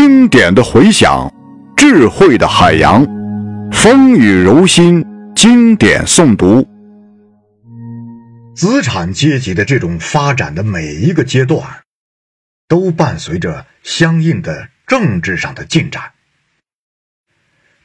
[0.00, 1.34] 经典的回响，
[1.76, 3.04] 智慧的海洋，
[3.72, 6.68] 风雨柔心，经典诵读。
[8.54, 11.82] 资产阶级的这种发展的每一个阶段，
[12.68, 16.12] 都伴随着相应的政治上的进展。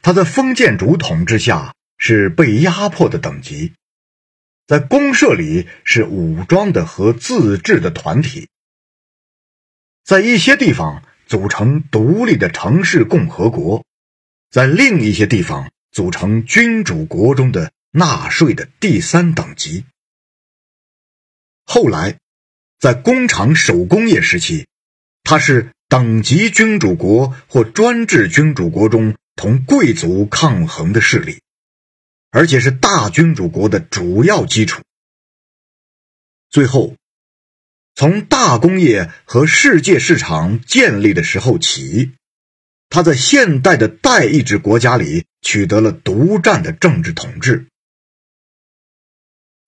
[0.04, 3.74] 他在封建主统治下是被压迫的等级，
[4.68, 8.50] 在公社里是武装的和自治的团体，
[10.06, 11.02] 在一些地方。
[11.26, 13.84] 组成独立的城市共和国，
[14.50, 19.86] 在另一些地方组成君主国中的纳税的第三等级。
[21.66, 22.20] 后来，
[22.80, 24.68] 在工厂手工业时期，
[25.24, 31.42] 它是等级君主国或专制君主国中同贵族抗衡的势力，
[32.32, 34.82] 而且是大君主国的主要基础。
[36.50, 36.96] 最后。
[37.96, 42.14] 从大工业和世界市场建立的时候起，
[42.90, 47.68] 他在现代的代议制国家里取得了独占的政治统治。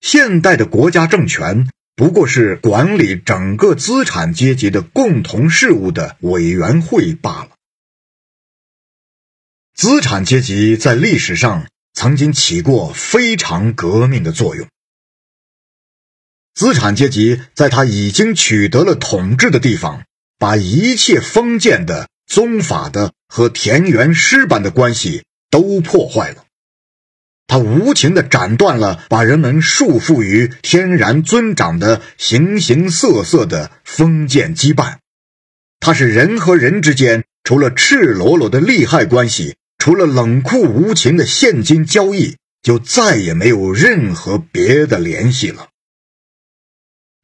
[0.00, 7.50] 现代的国家政权不过是管理整个资产阶级的共同事务的委员会罢了。
[9.74, 14.68] 资产阶级在历史上曾经起过非常革命的作用。
[16.56, 20.04] 资产阶级在他已经取得了统治的地方，
[20.38, 26.44] 把一切封建的、宗法的和田园诗般的关系都破坏了。
[27.46, 34.96] 他无情地斩断了把人们束缚于天然尊长的形形色色的封建羁绊。
[35.78, 45.68] 他是人和人之间除了赤裸裸的利害关系，除了冷酷无情的现金交易，就再也没有任何别的联系了。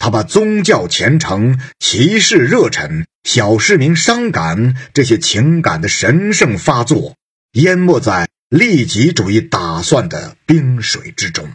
[0.03, 7.15] 他把宗教虔诚、骑士热忱、小市民伤感这些情感的神圣发作，
[7.53, 11.49] 淹没在利己主义打算的冰水之中。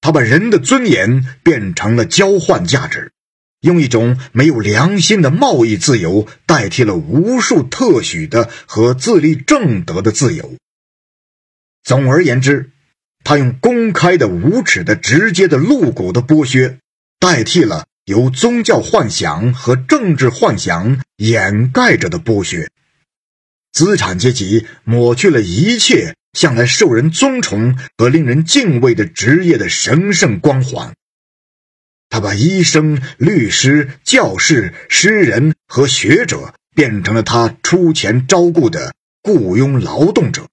[0.00, 3.12] 他把人的尊严变成了交换价值，
[3.60, 10.56] 用一种没有良心的贸易自由代替了无数特许的和自立正德的自由。
[11.84, 12.72] 总而言之，
[13.22, 16.80] 他用公开的、无耻的、直接的、露骨的剥削。
[17.18, 22.70] 代替了由宗教幻想和政治幻想掩盖着的剥削，
[23.72, 30.94] 资产阶级抹去了一切向来受人尊崇和令人敬畏的职业的神圣光环。
[32.08, 40.46] 他把医生、律师、教士、诗人和学者变成了他出钱招雇的雇佣劳动者。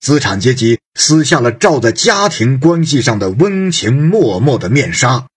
[0.00, 5.28] 资产阶级撕下了罩在家庭关系上的温情脉脉的面纱。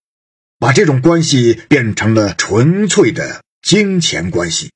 [0.58, 4.72] 把这种关系变成了纯粹的金钱关系。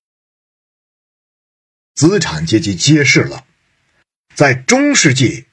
[1.95, 3.45] 资产阶级揭示了，
[4.35, 5.45] 在中世纪，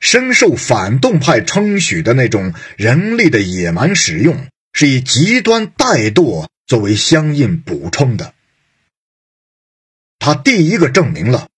[0.00, 8.34] 深受反动派称许的那种人力的野蛮使用，是以极端怠惰作为相应补充的。
[10.18, 11.48] 他第一个证明了，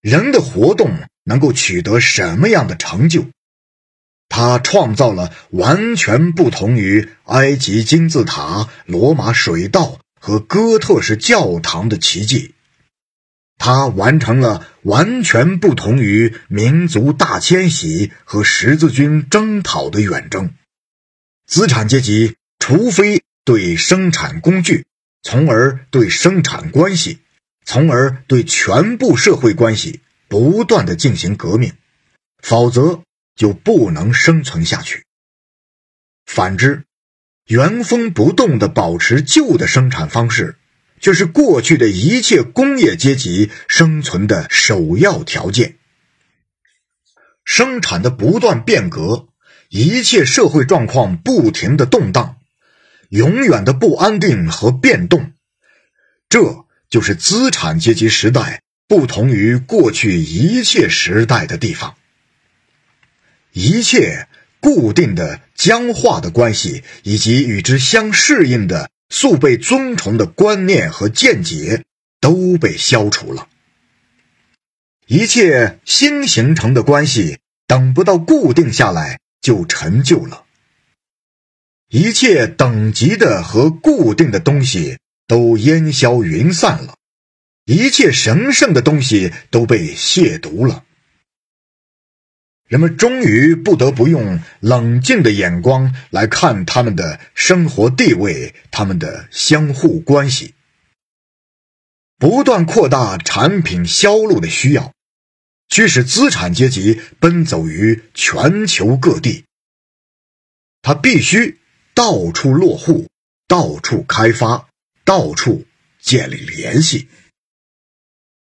[0.00, 3.28] 人的活动能够取得什么样的成就。
[4.38, 12.54] 他创造了完全不同于埃及金字塔、罗马水道和哥特式教堂的奇迹。
[13.56, 20.54] 他完成了完全不同于民族大迁徙和十字军征讨的远征。
[21.48, 24.86] 资产阶级除非对生产工具，
[25.20, 27.18] 从而对生产关系，
[27.64, 29.98] 从而对全部社会关系
[30.28, 31.72] 不断的进行革命，
[32.40, 33.02] 否则。
[33.38, 35.06] 就不能生存下去。
[36.26, 36.84] 反之，
[37.46, 40.56] 原封不动的保持旧的生产方式，
[41.00, 45.76] 却是过去的一切工业阶级生存的首要条件。
[47.44, 49.28] 生产的不断变革，
[49.70, 52.36] 一切社会状况不停的动荡，
[53.08, 55.32] 永远的不安定和变动，
[56.28, 61.96] 这就是资产阶级时代不同于过去一切时代的地方。
[63.58, 64.28] 一切
[64.60, 71.82] 固定的僵化的关系，以及与之相适应的素被尊崇的观念和见解，
[72.20, 73.48] 都被消除了。
[75.08, 80.44] 一切新形成的关系，等不到固定下来就陈旧了。
[81.88, 86.94] 一切等级的和固定的东西都烟消云散了，
[87.64, 90.84] 一切神圣的东西都被亵渎了。
[92.68, 100.54] 人们终于不得不用冷静的眼光来看他们的生活地位，他们的相互关系。
[102.18, 104.92] 不断扩大产品销路的需要，
[105.70, 109.44] 驱使资产阶级奔走于全球各地。
[110.82, 111.58] 他必须
[111.94, 113.08] 到处落户，
[113.46, 114.68] 到处开发，
[115.04, 115.64] 到处
[116.02, 117.08] 建立联系。